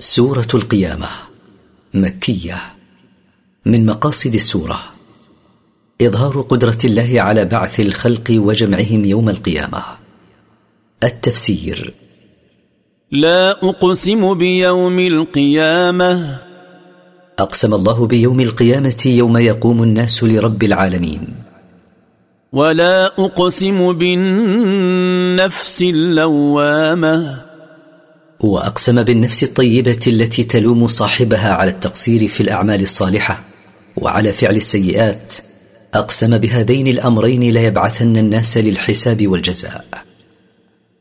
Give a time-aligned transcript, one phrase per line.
[0.00, 1.08] سورة القيامة
[1.94, 2.56] مكية
[3.66, 4.78] من مقاصد السورة.
[6.02, 9.82] إظهار قدرة الله على بعث الخلق وجمعهم يوم القيامة.
[11.04, 11.94] التفسير.
[13.12, 16.38] لا أقسم بيوم القيامة.
[17.38, 21.34] أقسم الله بيوم القيامة يوم يقوم الناس لرب العالمين.
[22.52, 27.47] ولا أقسم بالنفس اللوامة.
[28.40, 33.40] وأقسم بالنفس الطيبة التي تلوم صاحبها على التقصير في الأعمال الصالحة
[33.96, 35.34] وعلى فعل السيئات
[35.94, 39.84] أقسم بهذين الأمرين ليبعثن الناس للحساب والجزاء.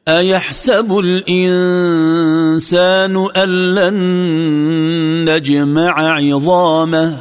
[0.07, 2.47] أيحسب الإنسان
[3.35, 3.95] أن لن
[5.29, 7.17] نجمع عظامه؟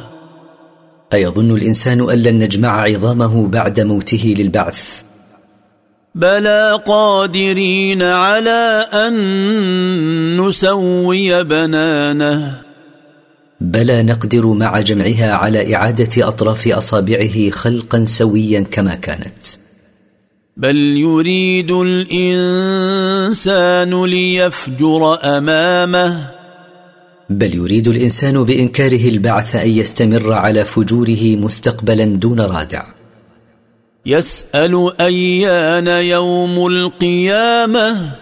[1.13, 5.06] أيظن الإنسان أن لن نجمع عظامه بعد موته للبعث.
[6.17, 12.61] بلى قادرين على ان نسوي بنانه.
[13.61, 19.47] بلى نقدر مع جمعها على اعاده اطراف اصابعه خلقا سويا كما كانت.
[20.57, 22.85] بل يريد الانسان
[24.05, 26.31] ليفجر امامه.
[27.29, 32.96] بل يريد الانسان بانكاره البعث ان يستمر على فجوره مستقبلا دون رادع.
[34.07, 38.15] يسأل أيان يوم القيامة.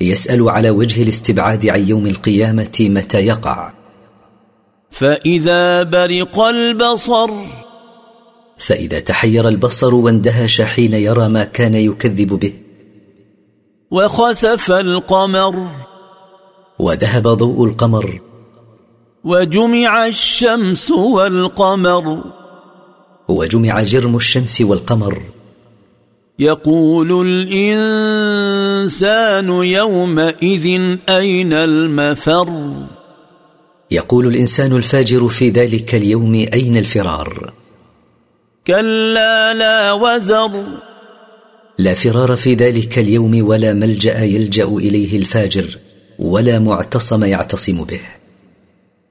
[0.00, 3.72] يسأل على وجه الاستبعاد عن يوم القيامة متى يقع.
[4.90, 7.30] فإذا برق البصر.
[8.58, 12.52] فإذا تحير البصر واندهش حين يرى ما كان يكذب به.
[13.90, 15.66] وخسف القمر.
[16.78, 18.20] وذهب ضوء القمر.
[19.24, 22.41] وجمع الشمس والقمر.
[23.32, 25.22] وجمع جرم الشمس والقمر.
[26.38, 32.72] يقول الإنسان يومئذ أين المفر؟
[33.90, 37.52] يقول الإنسان الفاجر في ذلك اليوم أين الفرار؟
[38.66, 40.64] كلا لا وزر.
[41.78, 45.78] لا فرار في ذلك اليوم ولا ملجأ يلجأ إليه الفاجر
[46.18, 48.00] ولا معتصم يعتصم به.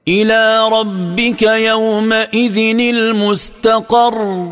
[0.08, 4.48] إلى ربك يومئذ المستقر.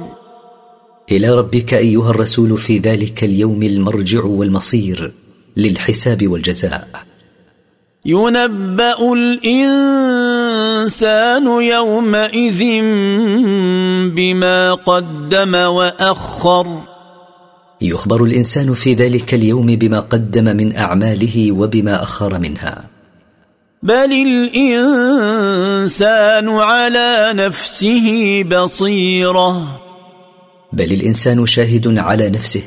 [1.10, 5.12] إلى ربك أيها الرسول في ذلك اليوم المرجع والمصير
[5.56, 6.88] للحساب والجزاء.
[8.06, 12.80] ينبأ الإنسان يومئذ
[14.14, 16.82] بما قدم وأخر.
[17.82, 22.99] يخبر الإنسان في ذلك اليوم بما قدم من أعماله وبما أخر منها.
[23.82, 25.68] بل الانسان
[26.48, 29.80] على نفسه بصيره
[30.72, 32.62] بل الانسان شاهد على نفسه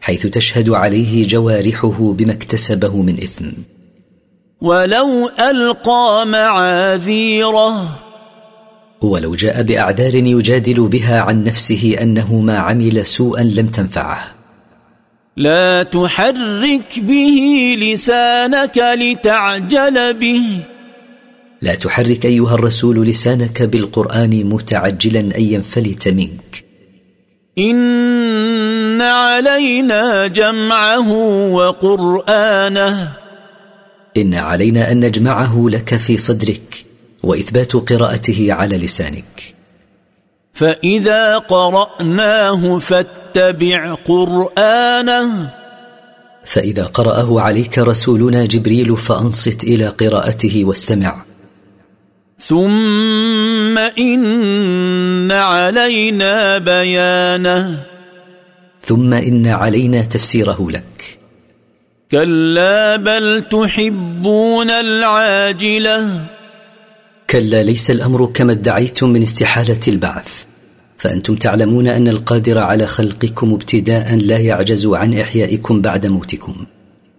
[0.00, 3.44] حيث تشهد عليه جوارحه بما اكتسبه من اثم.
[4.60, 7.98] ولو القى معاذيره
[9.00, 14.37] ولو جاء باعذار يجادل بها عن نفسه انه ما عمل سوءا لم تنفعه.
[15.38, 20.60] لا تحرك به لسانك لتعجل به.
[21.62, 26.64] لا تحرك أيها الرسول لسانك بالقرآن متعجلا أن ينفلت منك.
[27.58, 31.10] إن علينا جمعه
[31.52, 33.12] وقرآنه.
[34.16, 36.84] إن علينا أن نجمعه لك في صدرك
[37.22, 39.57] وإثبات قراءته على لسانك.
[40.58, 45.50] فإذا قرأناه فاتبع قرآنه.
[46.44, 51.22] فإذا قرأه عليك رسولنا جبريل فأنصت إلى قراءته واستمع.
[52.40, 57.82] ثم إن علينا بيانه.
[58.82, 61.18] ثم إن علينا تفسيره لك.
[62.10, 66.24] كلا بل تحبون العاجلة.
[67.30, 70.47] كلا ليس الأمر كما ادعيتم من استحالة البعث.
[70.98, 76.54] فأنتم تعلمون أن القادر على خلقكم ابتداء لا يعجز عن إحيائكم بعد موتكم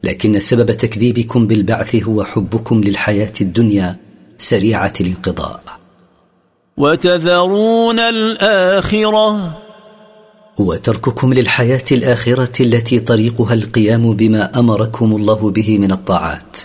[0.03, 3.95] لكن سبب تكذيبكم بالبعث هو حبكم للحياة الدنيا
[4.37, 5.63] سريعة الانقضاء.
[6.77, 9.57] وتذرون الآخرة.
[10.59, 16.57] وترككم للحياة الآخرة التي طريقها القيام بما أمركم الله به من الطاعات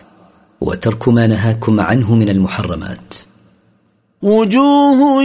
[0.61, 3.15] وترك ما نهاكم عنه من المحرمات.
[4.23, 5.25] وجوه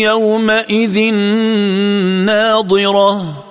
[0.00, 1.14] يومئذ
[2.24, 3.44] ناضرة.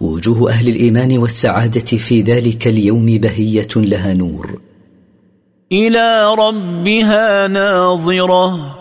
[0.00, 4.60] وجوه أهل الإيمان والسعادة في ذلك اليوم بهية لها نور.
[5.72, 8.78] إلى ربها ناظرة.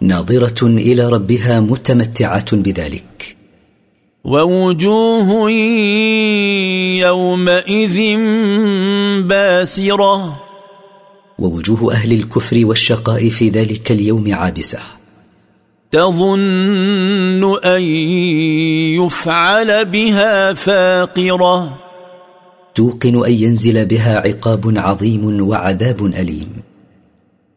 [0.00, 3.36] ناظرة إلى ربها متمتعة بذلك.
[4.24, 5.50] ووجوه
[7.00, 8.16] يومئذ
[9.22, 10.47] باسرة.
[11.38, 14.78] ووجوه أهل الكفر والشقاء في ذلك اليوم عابسة.
[15.90, 17.82] تظن أن
[19.02, 21.78] يفعل بها فاقرة.
[22.74, 26.48] توقن أن ينزل بها عقاب عظيم وعذاب أليم.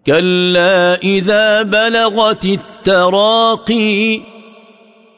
[0.06, 4.22] كلا إذا بلغت التراقي.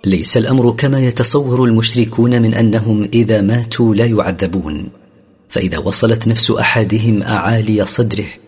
[0.06, 4.90] ليس الأمر كما يتصور المشركون من أنهم إذا ماتوا لا يعذبون.
[5.50, 8.43] فإذا وصلت نفس أحدهم أعالي صدره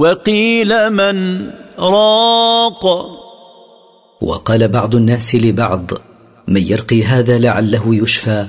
[0.00, 1.46] وقيل من
[1.78, 3.06] راق.
[4.20, 5.90] وقال بعض الناس لبعض
[6.48, 8.46] من يرقي هذا لعله يشفى.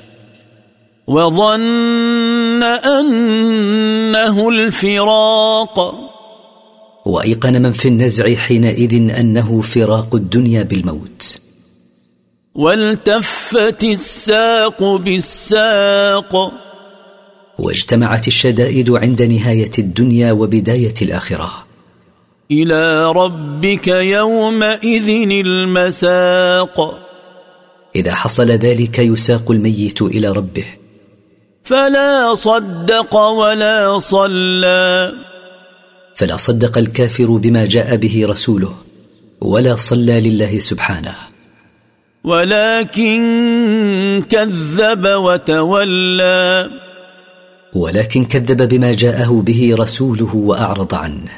[1.08, 5.94] وظن أنه الفراق.
[7.06, 11.40] وأيقن من في النزع حينئذ أنه فراق الدنيا بالموت.
[12.56, 16.71] والتفت الساق بالساق.
[17.58, 21.66] واجتمعت الشدائد عند نهاية الدنيا وبداية الآخرة.
[22.52, 27.08] إلى ربك يومئذ المساق.
[27.96, 30.66] إذا حصل ذلك يساق الميت إلى ربه.
[31.64, 35.14] فلا صدق ولا صلى.
[36.16, 38.76] فلا صدق الكافر بما جاء به رسوله
[39.42, 41.16] ولا صلى لله سبحانه.
[42.24, 43.22] ولكن
[44.30, 46.91] كذب وتولى.
[47.76, 51.32] ولكن كذب بما جاءه به رسوله وأعرض عنه.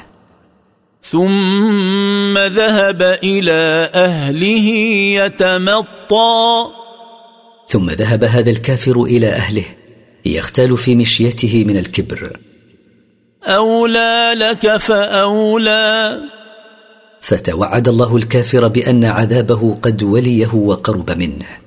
[1.02, 4.68] ثم ذهب إلى أهله
[5.24, 6.66] يتمطى.
[7.68, 9.64] ثم ذهب هذا الكافر إلى أهله
[10.26, 12.36] يختال في مشيته من الكبر.
[13.44, 16.18] أولى لك فأولى.
[17.20, 21.63] فتوعد الله الكافر بأن عذابه قد وليه وقرب منه.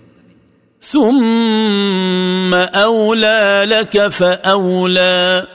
[0.81, 5.47] ثم أولى لك فأولى.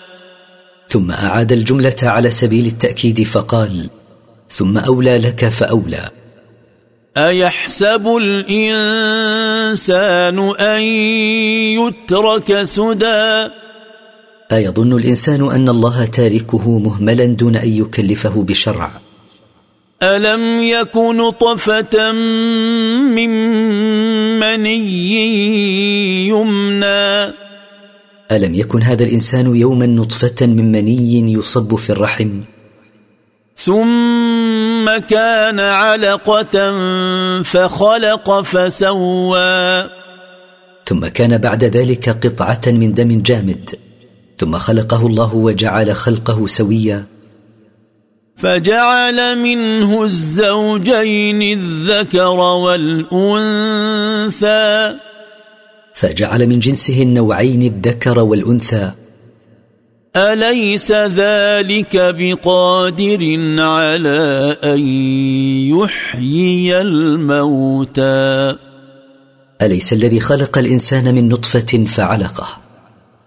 [0.89, 3.91] ثم أعاد الجملة على سبيل التأكيد فقال
[4.51, 6.11] ثم أولى لك فأولى.
[7.17, 9.19] أيحسب الإنسان
[10.61, 10.81] أن
[11.81, 13.49] يترك سدى؟
[14.53, 18.91] أيظن الإنسان أن الله تاركه مهملا دون أن يكلفه بشرع.
[20.03, 23.31] ألم يك نطفة من
[24.41, 24.79] مني
[26.29, 27.33] يمنى؟
[28.33, 32.41] ألم يكن هذا الإنسان يوما نطفة من مني يصب في الرحم؟
[33.57, 36.73] ثم كان علقة
[37.43, 39.89] فخلق فسوى.
[40.87, 43.71] ثم كان بعد ذلك قطعة من دم جامد
[44.39, 47.12] ثم خلقه الله وجعل خلقه سويا.
[48.43, 52.27] فجعل منه الزوجين الذكر
[53.07, 53.55] والأنثى.
[55.95, 58.91] فجعل من جنسه النوعين الذكر والأنثى.
[60.17, 63.21] أليس ذلك بقادر
[63.59, 64.81] على أن
[65.79, 68.57] يحيي الموتى؟
[69.63, 72.49] أليس الذي خلق الإنسان من نطفة فعلقه؟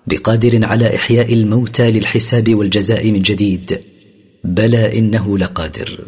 [0.07, 3.94] بقادر على إحياء الموتى للحساب والجزاء من جديد.
[4.45, 5.99] بلى إنه لقادر.